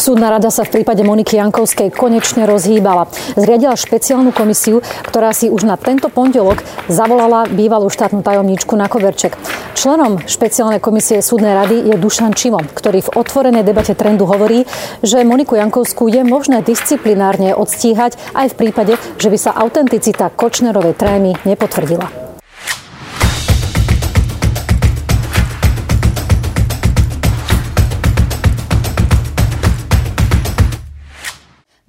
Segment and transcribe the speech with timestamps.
[0.00, 3.12] Súdna rada sa v prípade Moniky Jankovskej konečne rozhýbala.
[3.36, 9.36] Zriadila špeciálnu komisiu, ktorá si už na tento pondelok zavolala bývalú štátnu tajomníčku na koverček.
[9.76, 14.64] Členom špeciálnej komisie súdnej rady je Dušan Čimo, ktorý v otvorenej debate trendu hovorí,
[15.04, 20.96] že Moniku Jankovskú je možné disciplinárne odstíhať aj v prípade, že by sa autenticita Kočnerovej
[20.96, 22.29] trémy nepotvrdila.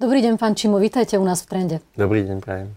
[0.02, 1.76] Dobrý deň, pán Čimo, vítajte u nás v Trende.
[1.94, 2.74] Dobrý deň, prajem.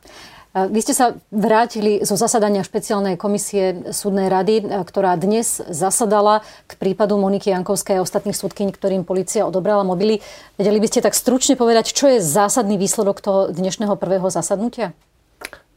[0.54, 7.18] Vy ste sa vrátili zo zasadania špeciálnej komisie súdnej rady, ktorá dnes zasadala k prípadu
[7.18, 10.22] Moniky Jankovskej a ostatných súdkyň, ktorým policia odobrala mobily.
[10.62, 14.94] Vedeli by ste tak stručne povedať, čo je zásadný výsledok toho dnešného prvého zasadnutia?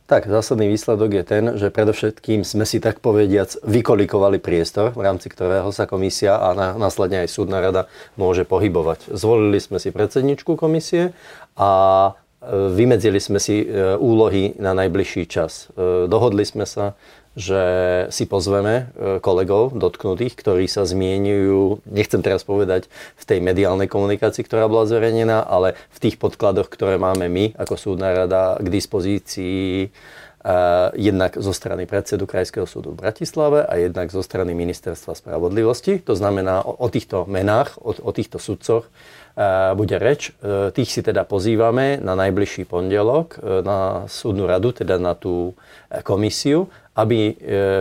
[0.08, 5.28] Tak, zásadný výsledok je ten, že predovšetkým sme si tak povediac vykolikovali priestor, v rámci
[5.28, 9.12] ktorého sa komisia a následne aj súdna rada môže pohybovať.
[9.12, 11.12] Zvolili sme si predsedničku komisie
[11.60, 11.70] a
[12.08, 15.68] e, vymedzili sme si e, úlohy na najbližší čas.
[15.76, 16.96] E, dohodli sme sa,
[17.38, 17.62] že
[18.10, 24.42] si pozveme e, kolegov dotknutých, ktorí sa zmienujú, nechcem teraz povedať v tej mediálnej komunikácii,
[24.42, 29.94] ktorá bola zverejnená, ale v tých podkladoch, ktoré máme my ako súdna rada k dispozícii
[30.38, 35.98] Uh, jednak zo strany predsedu Krajského súdu v Bratislave a jednak zo strany Ministerstva spravodlivosti.
[36.06, 40.30] To znamená, o, týchto menách, o, o týchto sudcoch uh, bude reč.
[40.78, 45.58] Tých si teda pozývame na najbližší pondelok na súdnu radu, teda na tú
[46.06, 47.32] komisiu aby e,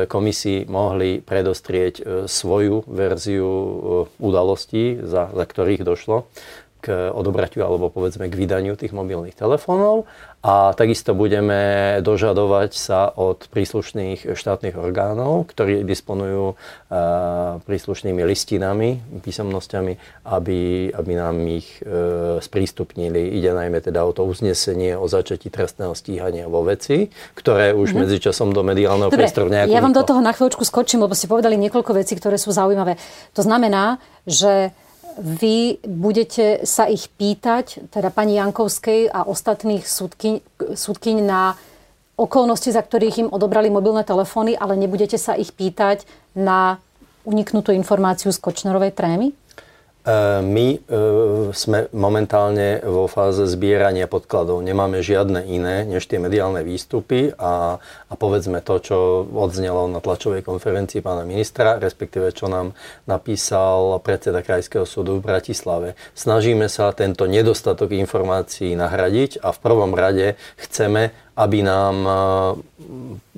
[0.06, 3.70] komisii mohli predostrieť e, svoju verziu e,
[4.22, 6.30] udalostí, za, za ktorých došlo
[6.80, 10.06] k odobratiu alebo povedzme k vydaniu tých mobilných telefónov
[10.46, 16.54] a takisto budeme dožadovať sa od príslušných štátnych orgánov, ktorí disponujú
[17.66, 19.94] príslušnými listinami, písomnosťami,
[20.30, 23.34] aby, aby nám ich e, sprístupnili.
[23.36, 28.08] Ide najmä teda o to uznesenie o začatí trestného stíhania vo veci, ktoré už mm-hmm.
[28.08, 29.74] medzičasom do mediálneho priestoru nejako...
[29.74, 32.96] Ja vám do toho na chvíľočku skočím, lebo ste povedali niekoľko vecí, ktoré sú zaujímavé.
[33.36, 34.72] To znamená, že
[35.18, 40.36] vy budete sa ich pýtať, teda pani Jankovskej a ostatných súdkyň,
[40.78, 41.58] súdkyň na
[42.18, 46.82] okolnosti, za ktorých im odobrali mobilné telefóny, ale nebudete sa ich pýtať na
[47.26, 49.34] uniknutú informáciu z Kočnerovej trémy?
[50.08, 50.80] E, my e,
[51.52, 54.64] sme momentálne vo fáze zbierania podkladov.
[54.64, 58.98] Nemáme žiadne iné než tie mediálne výstupy a, a povedzme to, čo
[59.28, 62.72] odznelo na tlačovej konferencii pána ministra, respektíve čo nám
[63.04, 66.00] napísal predseda Krajského súdu v Bratislave.
[66.16, 71.96] Snažíme sa tento nedostatok informácií nahradiť a v prvom rade chceme, aby nám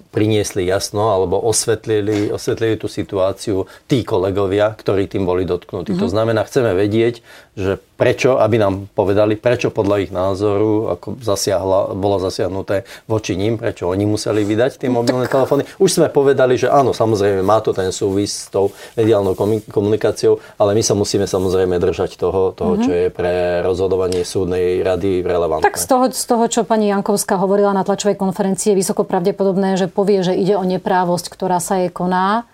[0.10, 5.94] priniesli jasno alebo osvetlili, osvetlili tú situáciu tí kolegovia, ktorí tým boli dotknutí.
[5.94, 6.04] Mm-hmm.
[6.04, 7.22] To znamená, chceme vedieť,
[7.60, 13.60] že prečo, aby nám povedali, prečo podľa ich názoru ako zasiahla, bolo zasiahnuté voči ním,
[13.60, 15.36] prečo oni museli vydať tie no mobilné tak...
[15.36, 15.68] telefóny.
[15.76, 19.36] Už sme povedali, že áno, samozrejme má to ten súvis s tou mediálnou
[19.68, 22.86] komunikáciou, ale my sa musíme samozrejme držať toho, toho mm-hmm.
[22.88, 25.68] čo je pre rozhodovanie súdnej rady relevantné.
[25.68, 29.76] Tak z toho, z toho, čo pani Jankovská hovorila na tlačovej konferencii, je vysoko pravdepodobné,
[29.76, 32.48] že povie, že ide o neprávosť, ktorá sa jej koná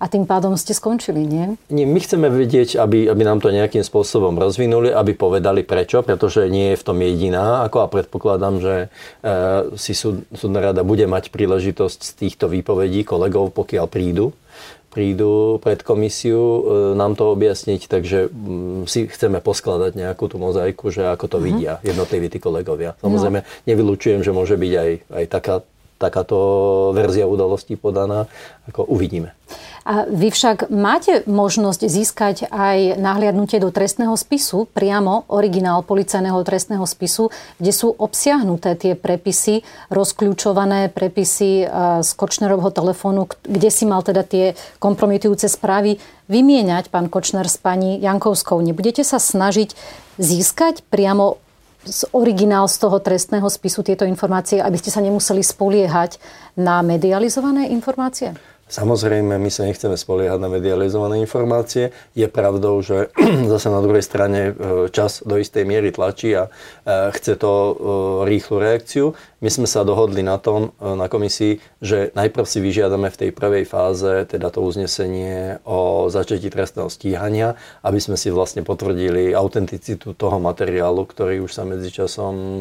[0.00, 1.60] a tým pádom ste skončili, nie?
[1.68, 6.48] Nie, my chceme vedieť, aby, aby nám to nejakým spôsobom rozvinuli, aby povedali prečo, pretože
[6.48, 8.86] nie je v tom jediná, ako a predpokladám, že e,
[9.76, 14.32] si súd, súdna rada bude mať príležitosť z týchto výpovedí kolegov, pokiaľ prídu,
[14.88, 16.60] prídu pred komisiu e,
[16.96, 21.36] nám to objasniť, takže m, mm, si chceme poskladať nejakú tú mozaiku, že ako to
[21.38, 21.46] mm-hmm.
[21.46, 22.96] vidia jednotliví tí kolegovia.
[23.04, 23.48] Samozrejme, no.
[23.68, 25.54] nevylučujem, že môže byť aj, aj taká,
[26.00, 26.38] takáto
[26.96, 28.24] verzia udalostí podaná,
[28.64, 29.36] ako uvidíme.
[29.80, 36.84] A vy však máte možnosť získať aj nahliadnutie do trestného spisu, priamo originál policajného trestného
[36.84, 41.66] spisu, kde sú obsiahnuté tie prepisy, rozkľúčované prepisy e,
[42.04, 45.96] z Kočnerovho telefónu, kde si mal teda tie kompromitujúce správy
[46.28, 48.60] vymieňať pán Kočner s pani Jankovskou.
[48.60, 49.74] Nebudete sa snažiť
[50.20, 51.40] získať priamo
[51.84, 56.20] z originál z toho trestného spisu tieto informácie, aby ste sa nemuseli spoliehať
[56.60, 58.36] na medializované informácie?
[58.70, 61.90] Samozrejme, my sa nechceme spoliehať na medializované informácie.
[62.14, 63.10] Je pravdou, že
[63.52, 64.52] zase na druhej strane e,
[64.94, 66.50] čas do istej miery tlačí a e,
[67.10, 67.72] chce to e,
[68.30, 69.18] rýchlu reakciu.
[69.40, 73.64] My sme sa dohodli na tom na komisii, že najprv si vyžiadame v tej prvej
[73.64, 80.36] fáze teda to uznesenie o začatí trestného stíhania, aby sme si vlastne potvrdili autenticitu toho
[80.36, 82.60] materiálu, ktorý už sa medzičasom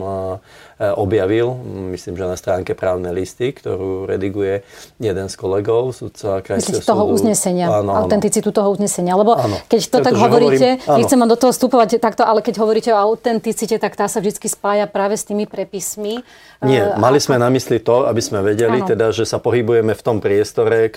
[0.80, 1.52] objavil.
[1.92, 4.64] Myslím, že na stránke právne listy, ktorú rediguje
[5.04, 6.96] jeden z kolegov sudca krajského súdu.
[6.96, 9.20] toho uznesenia, áno, autenticitu toho uznesenia.
[9.20, 9.60] Lebo áno.
[9.68, 12.96] keď to Preto, tak hovoríte, hovorím, nechcem vám do toho vstupovať takto, ale keď hovoríte
[12.96, 16.24] o autenticite, tak tá sa vždy spája práve s tými prepismi.
[16.70, 18.88] Nie, mali sme na mysli to, aby sme vedeli, áno.
[18.88, 20.94] teda, že sa pohybujeme v tom priestore,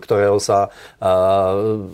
[0.00, 0.72] ktorého sa...
[0.96, 1.86] Uh,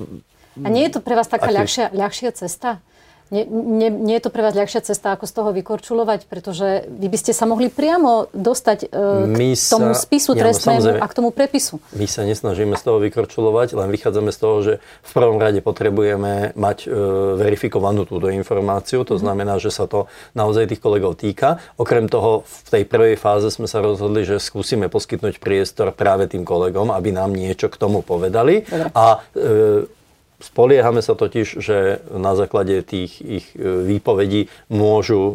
[0.62, 1.56] a nie je to pre vás taká aký...
[1.60, 2.80] ľahšia, ľahšia cesta?
[3.26, 7.10] Nie, nie, nie je to pre vás ľahšia cesta, ako z toho vykorčulovať, pretože vy
[7.10, 11.06] by ste sa mohli priamo dostať e, k sa, tomu spisu nie, no, trestnému a
[11.10, 11.82] k tomu prepisu.
[11.98, 16.54] My sa nesnažíme z toho vykorčulovať, len vychádzame z toho, že v prvom rade potrebujeme
[16.54, 16.88] mať e,
[17.34, 19.02] verifikovanú túto informáciu.
[19.02, 19.26] To mm-hmm.
[19.26, 20.06] znamená, že sa to
[20.38, 21.58] naozaj tých kolegov týka.
[21.82, 26.46] Okrem toho, v tej prvej fáze sme sa rozhodli, že skúsime poskytnúť priestor práve tým
[26.46, 28.62] kolegom, aby nám niečo k tomu povedali.
[28.62, 28.94] Dobre.
[28.94, 29.95] A e,
[30.36, 35.34] Spoliehame sa totiž, že na základe tých ich e, výpovedí môžu e,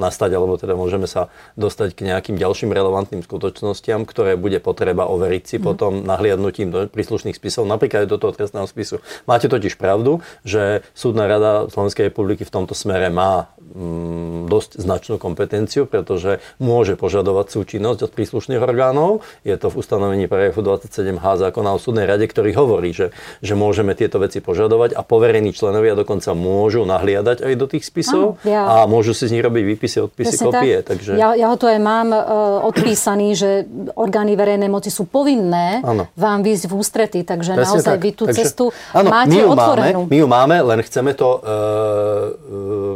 [0.00, 1.28] nastať, alebo teda môžeme sa
[1.60, 5.62] dostať k nejakým ďalším relevantným skutočnostiam, ktoré bude potreba overiť si mm.
[5.62, 9.04] potom nahliadnutím do príslušných spisov, napríklad aj do toho trestného spisu.
[9.28, 15.16] Máte totiž pravdu, že Súdna rada Slovenskej republiky v tomto smere má mm, dosť značnú
[15.20, 19.20] kompetenciu, pretože môže požadovať súčinnosť od príslušných orgánov.
[19.44, 23.12] Je to v ustanovení paragrafu 27h zákona o súdnej rade, ktorý hovorí, že,
[23.44, 27.82] že môže môžeme tieto veci požadovať a poverení členovia dokonca môžu nahliadať aj do tých
[27.82, 28.62] spisov no, ja.
[28.62, 30.76] a môžu si z nich robiť výpisy, odpisy, Presne kopie.
[30.78, 30.86] Tak.
[30.94, 31.10] Takže...
[31.18, 33.66] Ja, ja ho to aj mám uh, odpísaný, že
[33.98, 36.06] orgány verejnej moci sú povinné ano.
[36.14, 38.04] vám výjsť v ústrety, takže Presne naozaj tak.
[38.06, 38.64] vy tú takže, cestu
[38.94, 40.00] áno, máte my otvorenú.
[40.06, 41.42] Máme, my ju máme, len chceme to uh,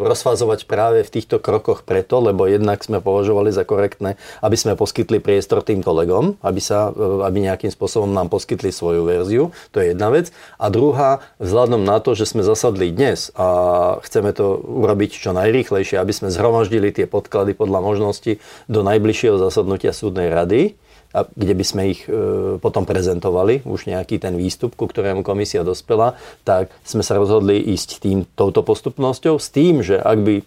[0.06, 5.18] rozfázovať práve v týchto krokoch preto, lebo jednak sme považovali za korektné, aby sme poskytli
[5.18, 6.94] priestor tým kolegom, aby, sa,
[7.26, 9.50] aby nejakým spôsobom nám poskytli svoju verziu.
[9.74, 10.30] To je jedna vec.
[10.60, 15.96] A druhá, vzhľadom na to, že sme zasadli dnes a chceme to urobiť čo najrýchlejšie,
[15.96, 18.36] aby sme zhromaždili tie podklady podľa možnosti
[18.68, 20.76] do najbližšieho zasadnutia súdnej rady,
[21.16, 22.12] a kde by sme ich e,
[22.60, 28.04] potom prezentovali, už nejaký ten výstup, ku ktorému komisia dospela, tak sme sa rozhodli ísť
[28.04, 30.44] tým, touto postupnosťou s tým, že ak by e,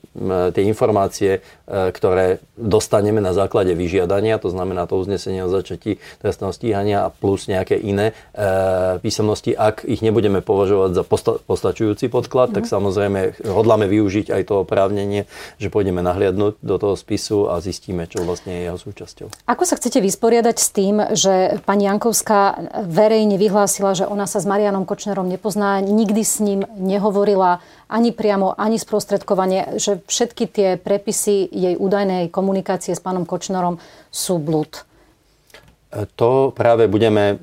[0.54, 6.54] tie informácie, e, ktoré dostaneme na základe vyžiadania, to znamená to uznesenie o začatí trestného
[6.54, 8.12] stíhania a plus nejaké iné
[9.00, 12.56] písomnosti, ak ich nebudeme považovať za posta- postačujúci podklad, mm.
[12.60, 12.72] tak mhm.
[12.76, 15.24] samozrejme hodláme využiť aj to oprávnenie,
[15.56, 19.28] že pôjdeme nahliadnúť do toho spisu a zistíme, čo vlastne je jeho súčasťou.
[19.48, 24.46] Ako sa chcete vysporiadať s tým, že pani Jankovská verejne vyhlásila, že ona sa s
[24.46, 31.48] Marianom Kočnerom nepozná, nikdy s ním nehovorila ani priamo, ani sprostredkovanie, že všetky tie prepisy
[31.48, 33.80] jej údajnej komunikácie s pánom Kočnerom
[34.12, 34.89] sú blúd.
[35.90, 37.36] To práve budeme e,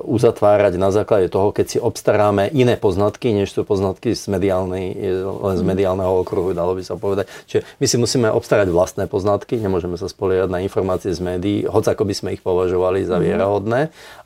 [0.00, 5.56] uzatvárať na základe toho, keď si obstaráme iné poznatky, než sú poznatky z, mediálnej, len
[5.60, 5.68] z mhm.
[5.68, 7.28] mediálneho okruhu, dalo by sa povedať.
[7.44, 11.92] Čiže my si musíme obstarať vlastné poznatky, nemôžeme sa spoliehať na informácie z médií, hoď
[11.92, 13.24] ako by sme ich považovali za mhm.
[13.28, 13.80] vierohodné.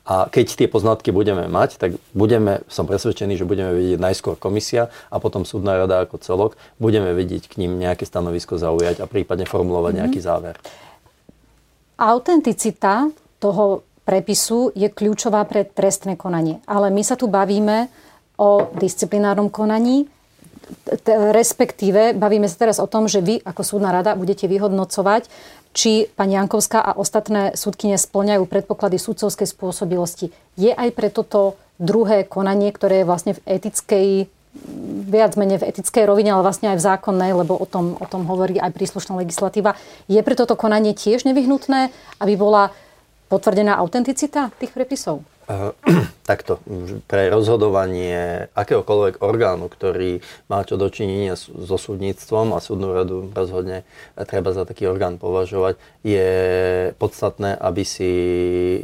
[0.07, 4.87] A keď tie poznatky budeme mať, tak budeme, som presvedčený, že budeme vidieť najskôr komisia
[5.11, 9.43] a potom súdna rada ako celok, budeme vidieť k ním nejaké stanovisko zaujať a prípadne
[9.43, 10.07] formulovať mm-hmm.
[10.07, 10.55] nejaký záver.
[11.99, 16.63] Autenticita toho prepisu je kľúčová pre trestné konanie.
[16.63, 17.91] Ale my sa tu bavíme
[18.39, 20.07] o disciplinárnom konaní,
[21.35, 25.27] respektíve bavíme sa teraz o tom, že vy ako súdna rada budete vyhodnocovať,
[25.71, 30.33] či pani Jankovská a ostatné súdkyne splňajú predpoklady súdcovskej spôsobilosti.
[30.57, 34.07] Je aj pre toto druhé konanie, ktoré je vlastne v etickej
[35.07, 38.25] viac menej v etickej rovine, ale vlastne aj v zákonnej, lebo o tom, o tom
[38.25, 39.77] hovorí aj príslušná legislatíva.
[40.09, 42.73] Je pre toto konanie tiež nevyhnutné, aby bola
[43.27, 45.23] potvrdená autenticita tých prepisov?
[46.27, 46.59] Takto,
[47.07, 50.19] pre rozhodovanie akéhokoľvek orgánu, ktorý
[50.51, 53.87] má čo dočinenia so súdnictvom a súdnu radu rozhodne
[54.27, 56.31] treba za taký orgán považovať, je
[56.99, 58.11] podstatné, aby si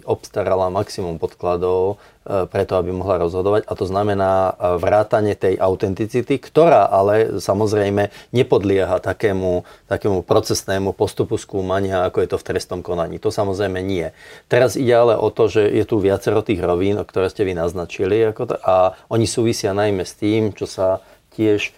[0.07, 3.67] obstarala maximum podkladov E, preto, aby mohla rozhodovať.
[3.67, 11.35] A to znamená e, vrátanie tej autenticity, ktorá ale samozrejme nepodlieha takému, takému procesnému postupu
[11.35, 13.19] skúmania, ako je to v trestnom konaní.
[13.19, 14.15] To samozrejme nie.
[14.47, 18.21] Teraz ide ale o to, že je tu viacero tých rovín, ktoré ste vy naznačili
[18.29, 21.01] ako to, a oni súvisia najmä s tým, čo sa
[21.33, 21.71] tiež e,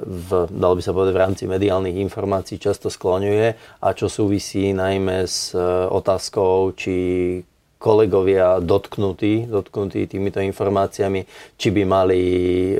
[0.00, 5.28] v, dalo by sa povedať, v rámci mediálnych informácií často skloňuje a čo súvisí najmä
[5.28, 5.52] s
[5.92, 6.96] otázkou, či
[7.84, 11.28] kolegovia dotknutí, dotknutí týmito informáciami,
[11.60, 12.20] či by mali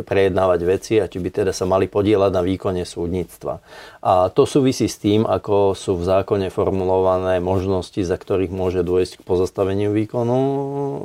[0.00, 3.60] prejednávať veci a či by teda sa mali podielať na výkone súdnictva.
[4.00, 9.20] A to súvisí s tým, ako sú v zákone formulované možnosti, za ktorých môže dôjsť
[9.20, 10.98] k pozastaveniu výkonu e,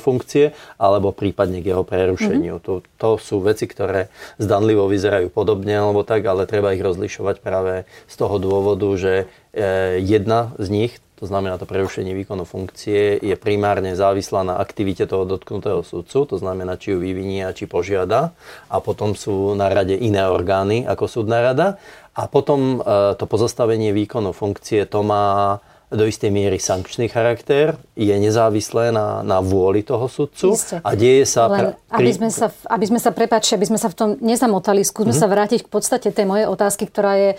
[0.00, 2.56] funkcie alebo prípadne k jeho prerušeniu.
[2.56, 2.64] Mm-hmm.
[2.64, 4.08] To, to sú veci, ktoré
[4.40, 10.00] zdanlivo vyzerajú podobne alebo tak, ale treba ich rozlišovať práve z toho dôvodu, že e,
[10.00, 15.22] jedna z nich, to znamená to prerušenie výkonu funkcie, je primárne závislá na aktivite toho
[15.22, 18.34] dotknutého sudcu, to znamená, či ju vyvinie a či požiada.
[18.66, 21.78] A potom sú na rade iné orgány ako súdna rada.
[22.18, 25.58] A potom e, to pozastavenie výkonu funkcie, to má
[25.94, 30.82] do istej miery sankčný charakter, je nezávislé na, na vôli toho sudcu Isté.
[30.82, 31.46] a deje sa...
[31.46, 32.10] Len, pri...
[32.10, 35.22] aby sme sa, aby sme sa prepáčili, aby sme sa v tom nezamotali, skúsme mm-hmm.
[35.22, 37.30] sa vrátiť k podstate tej mojej otázky, ktorá je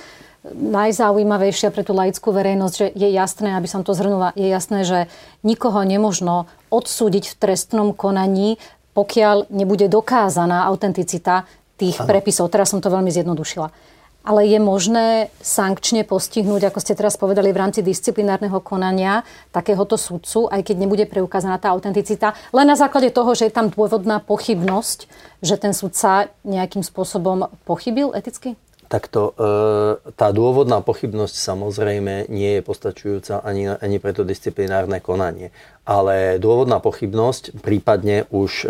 [0.54, 5.00] najzaujímavejšia pre tú laickú verejnosť, že je jasné, aby som to zhrnula, je jasné, že
[5.42, 8.62] nikoho nemožno odsúdiť v trestnom konaní,
[8.94, 12.08] pokiaľ nebude dokázaná autenticita tých ano.
[12.08, 12.54] prepisov.
[12.54, 17.62] Teraz som to veľmi zjednodušila ale je možné sankčne postihnúť, ako ste teraz povedali, v
[17.62, 19.22] rámci disciplinárneho konania
[19.54, 23.70] takéhoto sudcu, aj keď nebude preukázaná tá autenticita, len na základe toho, že je tam
[23.70, 25.06] dôvodná pochybnosť,
[25.46, 28.58] že ten sudca nejakým spôsobom pochybil eticky?
[28.86, 35.50] Takto, e, tá dôvodná pochybnosť samozrejme nie je postačujúca ani, ani pre to disciplinárne konanie.
[35.86, 38.68] Ale dôvodná pochybnosť, prípadne už e,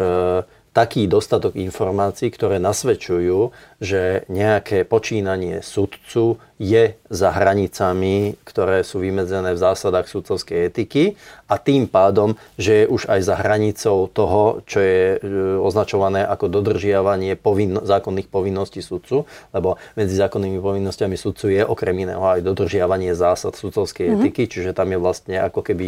[0.76, 9.52] taký dostatok informácií, ktoré nasvedčujú, že nejaké počínanie sudcu je za hranicami, ktoré sú vymedzené
[9.52, 11.20] v zásadách sudcovskej etiky
[11.52, 15.18] a tým pádom, že je už aj za hranicou toho, čo je e,
[15.60, 22.24] označované ako dodržiavanie povinno, zákonných povinností sudcu, lebo medzi zákonnými povinnosťami sudcu je okrem iného
[22.24, 24.24] aj dodržiavanie zásad sudcovskej mm-hmm.
[24.24, 25.88] etiky, čiže tam je vlastne ako keby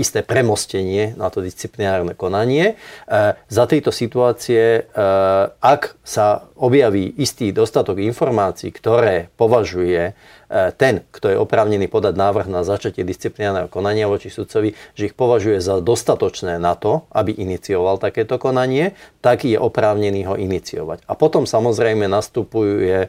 [0.00, 2.74] isté premostenie na to disciplinárne konanie.
[3.04, 5.02] E, za tejto situácie, e,
[5.60, 12.50] ak sa objaví istý dostatok informácií, ktoré považuje E, ten, kto je oprávnený podať návrh
[12.50, 18.02] na začatie disciplinárneho konania voči sudcovi, že ich považuje za dostatočné na to, aby inicioval
[18.02, 21.06] takéto konanie, tak je oprávnený ho iniciovať.
[21.06, 23.08] A potom samozrejme nastupuje e,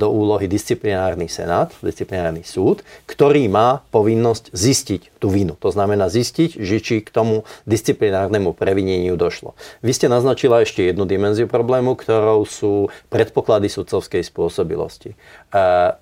[0.00, 5.60] do úlohy disciplinárny senát, disciplinárny súd, ktorý má povinnosť zistiť tú vinu.
[5.60, 9.52] To znamená zistiť, že či k tomu disciplinárnemu previneniu došlo.
[9.84, 15.12] Vy ste naznačila ešte jednu dimenziu problému, ktorou sú predpoklady sudcovskej spôsobilosti.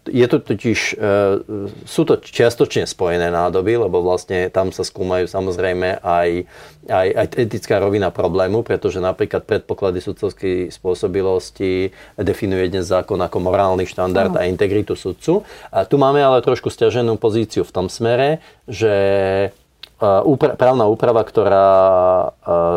[0.04, 0.94] Je to totiž e,
[1.88, 6.44] sú to čiastočne spojené nádoby, lebo vlastne tam sa skúmajú samozrejme aj,
[6.84, 13.88] aj, aj etická rovina problému, pretože napríklad predpoklady sudcovskej spôsobilosti definuje dnes zákon ako morálny
[13.88, 15.48] štandard a integritu sudcu.
[15.72, 18.92] A tu máme ale trošku stiaženú pozíciu v tom smere, že
[20.00, 21.68] úpra- právna úprava, ktorá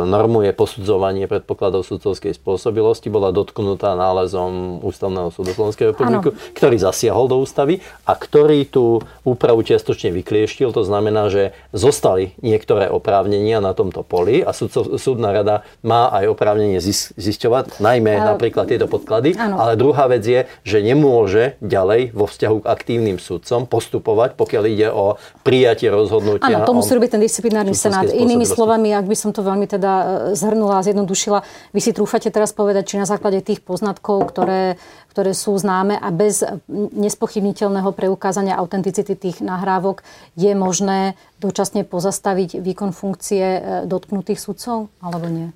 [0.10, 7.38] normuje posudzovanie predpokladov sudcovskej spôsobilosti, bola dotknutá nálezom Ústavného súdu Slovenskej republiky, ktorý zasiahol do
[7.38, 10.74] ústavy a ktorý tú úpravu čiastočne vyklieštil.
[10.74, 14.52] To znamená, že zostali niektoré oprávnenia na tomto poli a
[14.98, 16.82] súdna rada má aj oprávnenie
[17.16, 18.34] zisťovať, najmä a...
[18.34, 19.38] napríklad tieto podklady.
[19.38, 19.62] Ano.
[19.62, 24.90] Ale druhá vec je, že nemôže ďalej vo vzťahu k aktívnym sudcom postupovať, pokiaľ ide
[24.90, 26.64] o prijatie rozhodnutia.
[26.64, 28.08] Áno, to musí robiť ten disciplinárny senát.
[28.08, 30.06] Inými slovami, ak by som to veľmi teda e,
[30.40, 31.44] zhrnula a zjednodušila,
[31.76, 34.80] vy si trúfate teraz povedať, či na základe tých poznatkov, ktoré,
[35.12, 36.42] ktoré sú známe a bez
[36.72, 40.08] nespochybniteľného preukázania autenticity tých nahrávok
[40.40, 45.52] je možné dočasne pozastaviť výkon funkcie e, dotknutých sudcov, alebo nie?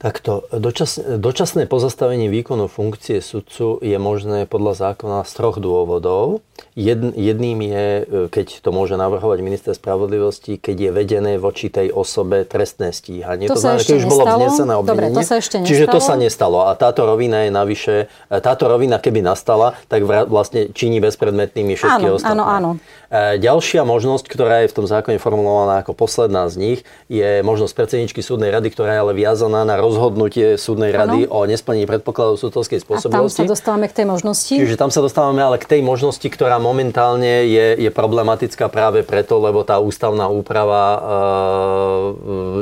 [0.00, 6.40] Takto, dočas, dočasné pozastavenie výkonu funkcie sudcu je možné podľa zákona z troch dôvodov.
[6.72, 8.02] Jedn, jedným je, e,
[8.32, 13.52] keď to môže navrhovať minister spravodlivosti, keď je vedené voči tej osobe trestné stíhanie.
[13.52, 15.12] To, to znamená, keď už bolo vznesené obvinenie.
[15.12, 15.68] Dobre, to sa ešte nestalo.
[15.68, 16.58] Čiže to sa nestalo.
[16.64, 17.94] A táto rovina je navyše,
[18.32, 22.40] e, táto rovina keby nastala, tak vlastne činí bezpredmetnými všetky áno, ostatné.
[22.40, 22.70] Áno, áno.
[23.12, 26.78] E, ďalšia možnosť, ktorá je v tom zákone formulovaná ako posledná z nich,
[27.12, 31.42] je možnosť predsedničky súdnej rady, ktorá je ale viazaná na rozhodnutie súdnej rady ano.
[31.42, 33.42] o nesplnení predpokladov súdovskej spôsobilosti.
[33.42, 34.54] A tam sa dostávame k tej možnosti?
[34.54, 39.42] Čiže tam sa dostávame ale k tej možnosti, ktorá momentálne je, je problematická práve preto,
[39.42, 41.02] lebo tá ústavná úprava uh,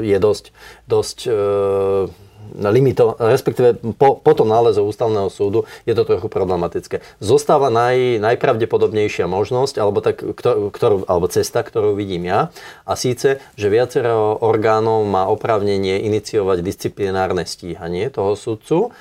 [0.00, 0.44] je dosť,
[0.88, 7.00] dosť uh, limito, respektíve po, po tom nálezu ústavného súdu je to trochu problematické.
[7.19, 12.55] Zostáva naj, najpravdepodobnejšia možnosť, alebo, tak, ktorú, alebo cesta, ktorú vidím ja,
[12.88, 18.95] a síce, že viacero orgánov má oprávnenie iniciovať disciplinárne stíhanie toho sudcu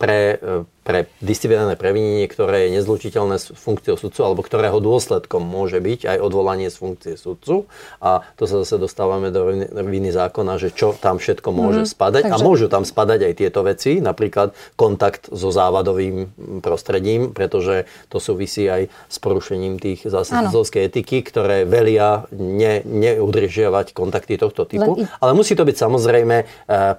[0.00, 0.38] pre
[0.86, 6.18] pre disciplinárne previnenie, ktoré je nezlučiteľné s funkciou sudcu, alebo ktorého dôsledkom môže byť aj
[6.22, 7.66] odvolanie z funkcie sudcu.
[7.98, 12.22] A to sa zase dostávame do viny zákona, že čo tam všetko môže mm, spadať.
[12.30, 12.38] Takže...
[12.38, 16.30] A môžu tam spadať aj tieto veci, napríklad kontakt so závadovým
[16.62, 23.90] prostredím, pretože to súvisí aj s porušením tých zásad sudcovskej etiky, ktoré velia ne, neudržiavať
[23.90, 25.02] kontakty tohto typu.
[25.02, 25.10] Len...
[25.18, 26.46] Ale musí to byť samozrejme eh,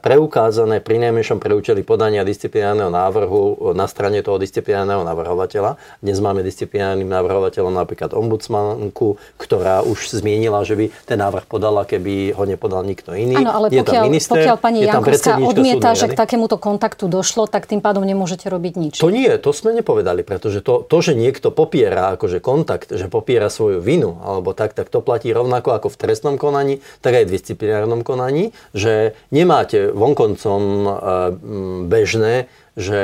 [0.03, 5.77] preukázané pri najmenšom pre účely podania disciplinárneho návrhu na strane toho disciplinárneho navrhovateľa.
[6.01, 12.33] Dnes máme disciplinárnym navrhovateľom napríklad ombudsmanku, ktorá už zmienila, že by ten návrh podala, keby
[12.33, 13.37] ho nepodal nikto iný.
[13.37, 17.69] Áno, ale je pokiaľ, minister, pokiaľ pani Jankovská odmieta, že k takémuto kontaktu došlo, tak
[17.69, 18.93] tým pádom nemôžete robiť nič.
[18.97, 23.53] To nie, to sme nepovedali, pretože to, to že niekto popiera akože kontakt, že popiera
[23.53, 27.33] svoju vinu, alebo tak, tak to platí rovnako ako v trestnom konaní, tak aj v
[27.37, 30.89] disciplinárnom konaní, že nemáte vonkoncom e,
[31.85, 33.01] bežné, že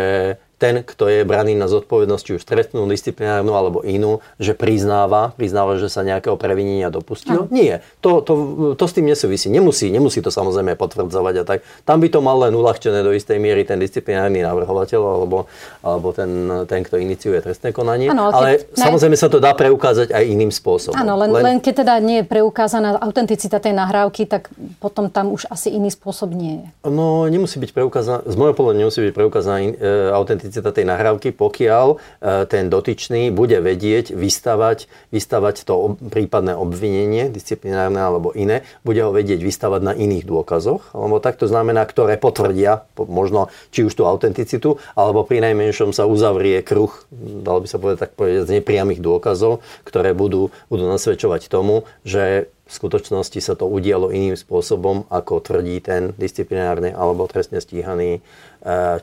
[0.61, 5.75] ten, kto je braný na zodpovednosť, či už trestnú, disciplinárnu alebo inú, že priznáva, priznáva,
[5.75, 7.45] že sa nejakého previnenia dopustil.
[7.45, 7.51] Ano.
[7.51, 8.33] Nie, to, to,
[8.79, 9.51] to s tým nesúvisí.
[9.51, 11.59] Nemusí, nemusí to samozrejme potvrdzovať a tak.
[11.83, 15.51] Tam by to mal len uľahčené do istej miery ten disciplinárny navrhovateľ alebo,
[15.83, 18.07] alebo ten, ten, kto iniciuje trestné konanie.
[18.07, 20.95] Ano, ale keď, samozrejme sa to dá preukázať aj iným spôsobom.
[20.95, 21.43] Áno, len, len...
[21.43, 24.47] len keď teda nie je preukázaná autenticita tej nahrávky, tak
[24.79, 26.67] potom tam už asi iný spôsob nie je.
[26.87, 29.71] No, nemusí byť preukázaná, z môjho pohľadu nemusí byť preukázaná e,
[30.15, 31.97] autenticita autenticita tej nahrávky, pokiaľ e,
[32.45, 39.41] ten dotyčný bude vedieť vystavať, vystavať to prípadné obvinenie, disciplinárne alebo iné, bude ho vedieť
[39.41, 44.77] vystavať na iných dôkazoch, lebo tak to znamená, ktoré potvrdia možno či už tú autenticitu,
[44.93, 46.93] alebo pri najmenšom sa uzavrie kruh,
[47.41, 52.53] dalo by sa povedať tak povedať, z nepriamých dôkazov, ktoré budú, budú nasvedčovať tomu, že
[52.63, 58.23] v skutočnosti sa to udialo iným spôsobom, ako tvrdí ten disciplinárny alebo trestne stíhaný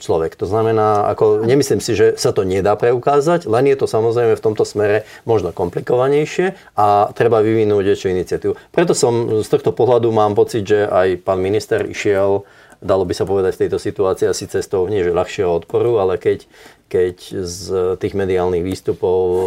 [0.00, 0.40] človek.
[0.40, 4.44] To znamená, ako nemyslím si, že sa to nedá preukázať, len je to samozrejme v
[4.44, 8.52] tomto smere možno komplikovanejšie a treba vyvinúť väčšiu iniciatívu.
[8.72, 12.48] Preto som z tohto pohľadu mám pocit, že aj pán minister išiel
[12.80, 16.48] dalo by sa povedať v tejto situácii asi cestou nie že ľahšieho odporu, ale keď,
[16.88, 17.64] keď z
[18.00, 19.38] tých mediálnych výstupov e,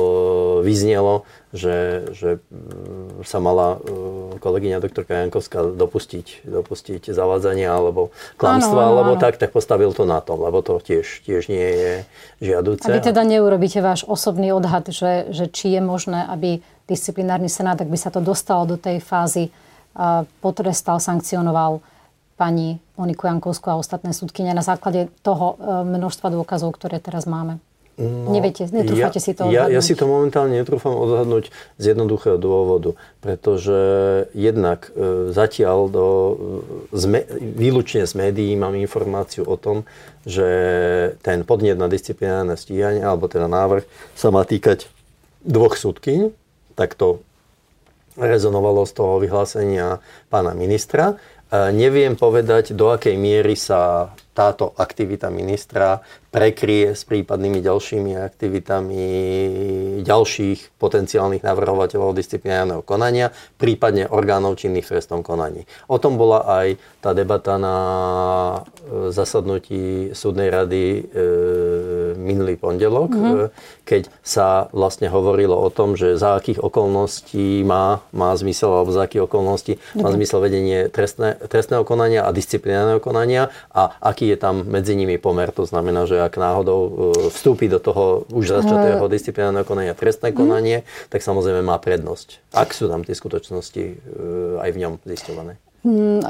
[0.62, 8.82] vyznelo, že, že mm, sa mala e, kolegyňa doktorka Jankovská dopustiť, dopustiť zavádzania alebo klamstva,
[8.86, 11.94] ano, alebo tak, tak postavil to na tom, lebo to tiež, tiež nie je
[12.38, 12.86] žiaduce.
[12.86, 17.82] A vy teda neurobíte váš osobný odhad, že, že či je možné, aby disciplinárny senát,
[17.82, 19.50] ak by sa to dostalo do tej fázy,
[20.42, 21.93] potrestal, sankcionoval
[22.36, 27.62] pani Moniku Jankovskú a ostatné súdkyne na základe toho e, množstva dôkazov, ktoré teraz máme?
[27.94, 29.70] No, Neviete, netrúfate ja, si to odhadnúť?
[29.70, 33.78] Ja, ja si to momentálne netrúfam odhadnúť z jednoduchého dôvodu, pretože
[34.34, 37.04] jednak e, zatiaľ do, e, z,
[37.38, 39.86] výlučne z médií mám informáciu o tom,
[40.26, 40.48] že
[41.22, 43.86] ten podnet na disciplinárne stíhanie, alebo teda návrh,
[44.18, 44.90] sa má týkať
[45.46, 46.34] dvoch súdkyň,
[46.74, 47.22] tak to
[48.18, 51.18] rezonovalo z toho vyhlásenia pána ministra.
[51.54, 56.02] Neviem povedať, do akej miery sa táto aktivita ministra
[56.34, 59.06] prekrie s prípadnými ďalšími aktivitami
[60.02, 63.30] ďalších potenciálnych navrhovateľov disciplinárneho konania,
[63.62, 65.70] prípadne orgánov činných v trestnom konaní.
[65.86, 71.02] O tom bola aj tá debata na e, zasadnutí súdnej rady e,
[72.16, 73.48] minulý pondelok, mm-hmm.
[73.84, 79.06] keď sa vlastne hovorilo o tom, že za akých okolností má, má zmysel, alebo za
[79.06, 80.02] akých okolností mm-hmm.
[80.02, 85.20] má zmysel vedenie trestné, trestného konania a disciplinárneho konania a aký je tam medzi nimi
[85.22, 85.52] pomer.
[85.54, 86.92] To znamená, že ak náhodou e,
[87.30, 90.38] vstúpi do toho už začatého disciplinárneho konania trestné mhm.
[90.38, 91.12] konanie, mm.
[91.14, 92.56] tak samozrejme má prednosť.
[92.56, 93.96] Ak sú tam tie skutočnosti e,
[94.64, 95.60] aj v ňom zisťované.
[95.84, 96.24] Mm.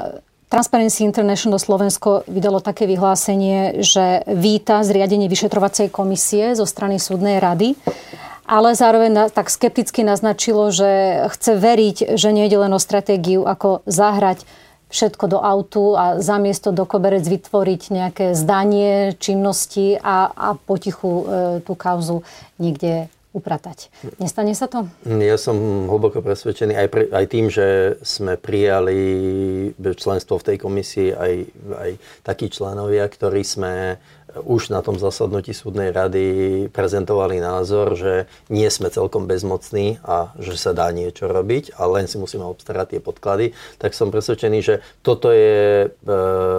[0.54, 7.74] Transparency International Slovensko vydalo také vyhlásenie, že víta zriadenie vyšetrovacej komisie zo strany súdnej rady,
[8.46, 13.82] ale zároveň tak skepticky naznačilo, že chce veriť, že nie je len o stratégiu, ako
[13.90, 14.46] zahrať
[14.94, 21.24] všetko do autu a zamiesto do koberec vytvoriť nejaké zdanie činnosti a, a potichu e,
[21.66, 22.22] tú kauzu
[22.62, 23.90] niekde upratať.
[24.22, 24.86] Nestane sa to?
[25.04, 28.96] Ja som hlboko presvedčený aj, pre, aj tým, že sme prijali
[29.76, 31.32] členstvo v tej komisii aj,
[31.74, 31.90] aj
[32.22, 33.98] takí členovia, ktorí sme
[34.42, 36.26] už na tom zasadnutí súdnej rady
[36.74, 42.10] prezentovali názor, že nie sme celkom bezmocní a že sa dá niečo robiť a len
[42.10, 44.74] si musíme obstarať tie podklady, tak som presvedčený, že
[45.06, 45.88] toto je e,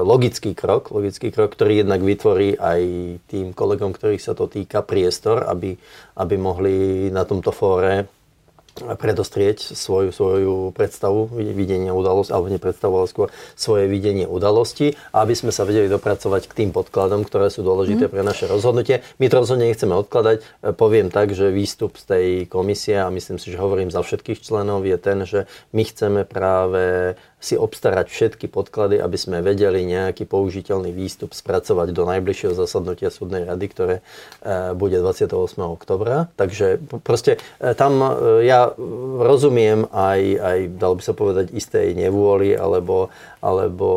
[0.07, 2.81] logický krok, logický krok, ktorý jednak vytvorí aj
[3.27, 5.75] tým kolegom, ktorých sa to týka, priestor, aby,
[6.15, 6.64] aby mohli
[7.11, 8.07] na tomto fóre
[8.75, 15.55] predostrieť svoju, svoju predstavu videnia udalosti, alebo nepredstavu, ale skôr svoje videnie udalosti, aby sme
[15.55, 18.11] sa vedeli dopracovať k tým podkladom, ktoré sú dôležité mm.
[18.11, 18.99] pre naše rozhodnutie.
[19.15, 20.43] My to rozhodne nechceme odkladať.
[20.75, 24.83] Poviem tak, že výstup z tej komisie, a myslím si, že hovorím za všetkých členov,
[24.83, 30.89] je ten, že my chceme práve si obstarať všetky podklady, aby sme vedeli nejaký použiteľný
[30.89, 35.29] výstup spracovať do najbližšieho zasadnutia súdnej rady, ktoré e, bude 28.
[35.61, 36.31] oktobra.
[36.39, 38.09] Takže proste e, tam e,
[38.49, 38.73] ja
[39.21, 43.89] rozumiem aj, aj, dalo by sa povedať, istej nevôli alebo, alebo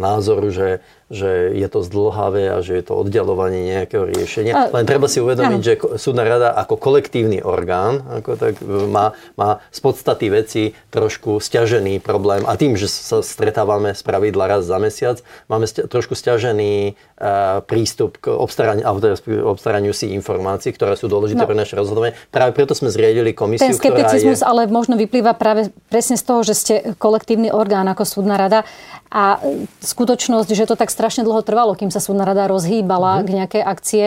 [0.00, 0.82] názoru, že,
[1.14, 4.74] že je to zdlhavé a že je to oddialovanie nejakého riešenia.
[4.74, 8.54] Len treba si uvedomiť, že súdna rada ako kolektívny orgán ako tak
[8.90, 14.58] má, má z podstaty veci trošku stiažený problém a tým, že sa stretávame z pravidla
[14.58, 20.74] raz za mesiac, máme stia, trošku stiažený uh, prístup k obstaraniu, teda obstaraniu si informácií,
[20.74, 21.48] ktoré sú dôležité no.
[21.48, 22.16] pre naše rozhodovanie.
[22.34, 24.46] Práve preto sme zriedili komisiu, Ten skepticizmus je...
[24.46, 28.66] ale možno vyplýva práve presne z toho, že ste kolektívny orgán ako súdna rada
[29.14, 29.38] a
[29.84, 33.26] skutočnosť, že to tak strašne dlho trvalo, kým sa súdna rada rozhýbala mm-hmm.
[33.28, 34.06] k nejakej akcie,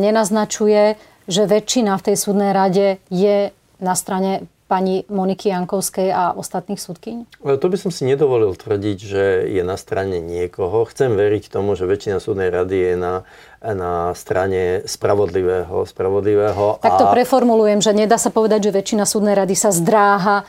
[0.00, 0.96] nenaznačuje,
[1.28, 7.44] že väčšina v tej súdnej rade je na strane pani Moniky Jankovskej a ostatných súdkyň?
[7.44, 10.88] To by som si nedovolil tvrdiť, že je na strane niekoho.
[10.88, 13.14] Chcem veriť tomu, že väčšina súdnej rady je na,
[13.60, 15.84] na strane spravodlivého.
[15.84, 17.12] spravodlivého tak to a...
[17.12, 20.44] preformulujem, že nedá sa povedať, že väčšina súdnej rady sa zdráha e,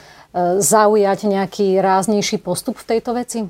[0.64, 3.44] zaujať nejaký ráznejší postup v tejto veci?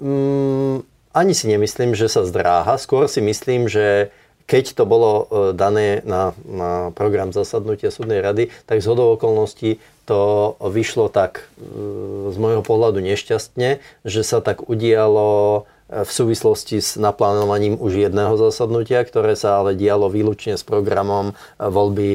[0.00, 2.76] Mm, ani si nemyslím, že sa zdráha.
[2.76, 4.12] Skôr si myslím, že
[4.46, 5.24] keď to bolo e,
[5.56, 12.30] dané na, na program zasadnutia súdnej rady, tak z hodou okolností to vyšlo tak e,
[12.30, 19.06] z môjho pohľadu nešťastne, že sa tak udialo v súvislosti s naplánovaním už jedného zasadnutia,
[19.06, 22.10] ktoré sa ale dialo výlučne s programom voľby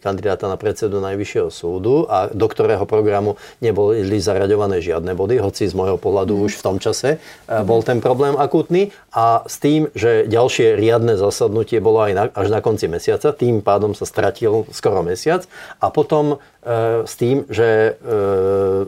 [0.00, 5.76] kandidáta na predsedu Najvyššieho súdu a do ktorého programu neboli zaraďované žiadne body, hoci z
[5.76, 7.68] môjho pohľadu už v tom čase mm.
[7.68, 12.48] bol ten problém akutný a s tým, že ďalšie riadne zasadnutie bolo aj na, až
[12.48, 15.44] na konci mesiaca, tým pádom sa stratil skoro mesiac
[15.76, 17.92] a potom e, s tým, že e,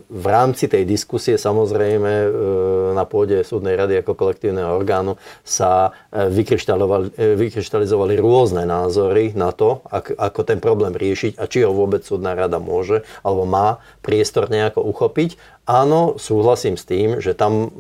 [0.01, 2.29] v rámci tej diskusie samozrejme e,
[2.97, 9.83] na pôde súdnej rady ako kolektívneho orgánu sa e, e, vykryštalizovali rôzne názory na to,
[10.15, 14.87] ako ten problém riešiť a či ho vôbec súdna rada môže alebo má priestor nejako
[14.87, 15.35] uchopiť.
[15.67, 17.71] Áno, súhlasím s tým, že tam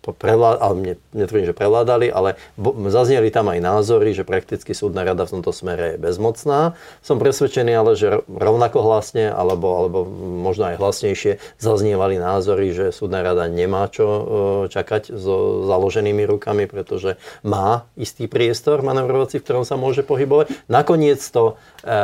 [0.00, 0.74] prevládali, ale
[1.12, 2.40] netvrdím, že prevládali, ale
[2.88, 6.72] zazneli tam aj názory, že prakticky súdna rada v tomto smere je bezmocná.
[7.04, 9.98] Som presvedčený ale, že rovnako hlasne, alebo, alebo
[10.40, 14.22] možno aj hlasnejšie zaznievali názory, že súdna rada nemá čo e,
[14.72, 20.48] čakať so založenými rukami, pretože má istý priestor manevrovací, v ktorom sa môže pohybovať.
[20.72, 21.94] Nakoniec to, e,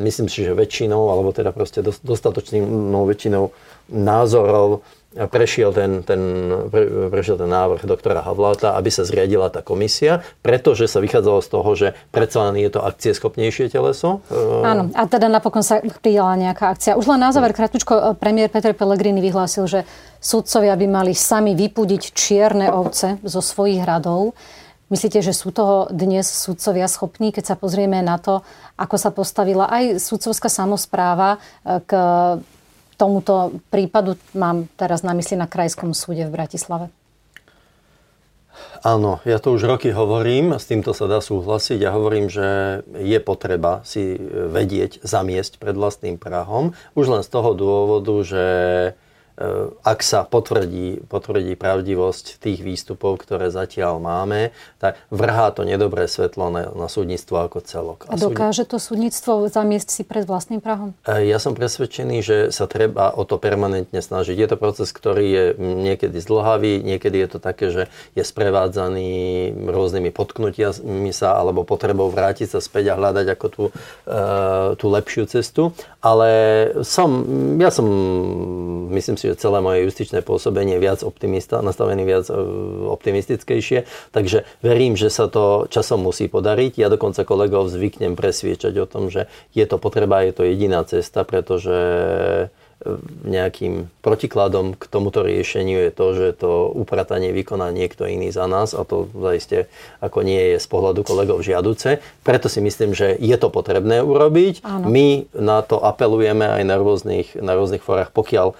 [0.00, 3.52] myslím si, že väčšinou, alebo teda proste dostatočnou väčšinou
[3.92, 4.80] názorov
[5.12, 6.20] prešiel ten, ten,
[6.72, 11.48] pre, prešiel ten návrh doktora Havláta, aby sa zriadila tá komisia, pretože sa vychádzalo z
[11.48, 14.24] toho, že predsa len je to akcieschopnejšie teleso.
[14.64, 16.96] Áno, a teda napokon sa prijala nejaká akcia.
[16.96, 19.80] Už len na záver, krátko, premiér Peter Pellegrini vyhlásil, že
[20.22, 24.32] sudcovia by mali sami vypudiť čierne ovce zo svojich radov.
[24.92, 28.44] Myslíte, že sú toho dnes sudcovia schopní, keď sa pozrieme na to,
[28.76, 31.92] ako sa postavila aj sudcovská samozpráva eh, k
[32.96, 36.86] tomuto prípadu mám teraz na mysli na Krajskom súde v Bratislave?
[38.82, 41.78] Áno, ja to už roky hovorím, s týmto sa dá súhlasiť.
[41.78, 46.74] Ja hovorím, že je potreba si vedieť zamiesť pred vlastným Prahom.
[46.98, 48.44] Už len z toho dôvodu, že
[49.82, 56.52] ak sa potvrdí, potvrdí pravdivosť tých výstupov, ktoré zatiaľ máme, tak vrhá to nedobré svetlo
[56.52, 57.98] na, na súdnictvo ako celok.
[58.08, 60.92] A, a dokáže to súdnictvo zamiesť si pred vlastným prahom?
[61.08, 64.36] E, ja som presvedčený, že sa treba o to permanentne snažiť.
[64.36, 69.10] Je to proces, ktorý je niekedy zdlhavý, niekedy je to také, že je sprevádzaný
[69.64, 73.72] rôznymi potknutiami sa alebo potrebou vrátiť sa späť a hľadať ako tú, e,
[74.76, 75.72] tú lepšiu cestu.
[76.02, 76.30] Ale
[76.82, 77.22] som,
[77.62, 77.86] ja som,
[78.90, 82.34] myslím si, že celé moje justičné pôsobenie viac optimista, nastavený viac e,
[82.90, 86.82] optimistickejšie, takže verím, že sa to časom musí podariť.
[86.82, 91.22] Ja dokonca kolegov zvyknem presviečať o tom, že je to potreba, je to jediná cesta,
[91.22, 91.78] pretože
[93.22, 98.74] nejakým protikladom k tomuto riešeniu je to, že to upratanie vykoná niekto iný za nás
[98.74, 99.70] a to zaiste
[100.02, 102.02] ako nie je z pohľadu kolegov žiaduce.
[102.26, 104.66] Preto si myslím, že je to potrebné urobiť.
[104.66, 104.90] Áno.
[104.90, 108.54] My na to apelujeme aj na rôznych, na rôznych forách, pokiaľ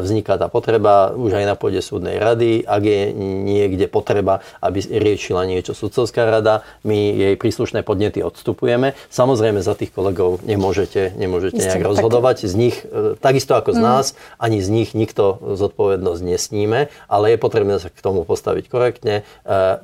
[0.00, 2.64] vzniká tá potreba už aj na pôde súdnej rady.
[2.64, 8.96] Ak je niekde potreba, aby riešila niečo sudcovská rada, my jej príslušné podnety odstupujeme.
[9.12, 12.48] Samozrejme za tých kolegov nemôžete, nemôžete nejak rozhodovať.
[12.48, 13.84] Z nich, e, takisto ako z mm.
[13.84, 14.06] nás,
[14.40, 19.78] ani z nich nikto zodpovednosť nesníme, ale je potrebné sa k tomu postaviť korektne e,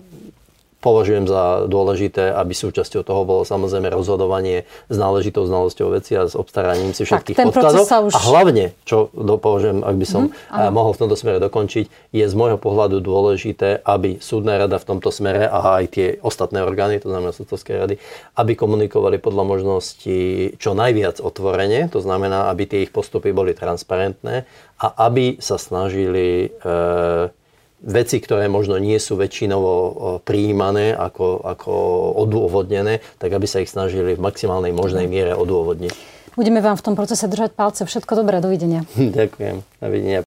[0.82, 6.34] považujem za dôležité, aby súčasťou toho bolo samozrejme rozhodovanie s náležitou znalosťou veci a s
[6.34, 7.86] obstaraním si všetkých tak, podkladov.
[7.86, 8.12] Už...
[8.12, 12.34] A hlavne, čo považujem, ak by som mm, mohol v tomto smere dokončiť, je z
[12.34, 17.08] môjho pohľadu dôležité, aby súdna rada v tomto smere a aj tie ostatné orgány, to
[17.08, 18.02] znamená súdcovské rady,
[18.34, 20.18] aby komunikovali podľa možnosti
[20.58, 24.42] čo najviac otvorene, to znamená, aby tie ich postupy boli transparentné
[24.82, 27.30] a aby sa snažili e,
[27.82, 29.72] veci, ktoré možno nie sú väčšinovo
[30.22, 31.72] prijímané ako, ako
[32.22, 36.22] odôvodnené, tak aby sa ich snažili v maximálnej možnej miere odôvodniť.
[36.32, 37.84] Budeme vám v tom procese držať palce.
[37.84, 38.88] Všetko dobré, dovidenia.
[39.18, 39.60] Ďakujem.
[39.84, 40.20] Dovidenia.